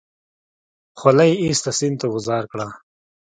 خولۍ 0.99 1.31
يې 1.33 1.39
ايسته 1.43 1.71
سيند 1.79 1.97
ته 2.01 2.07
گوزار 2.13 2.43
کړه. 2.51 2.67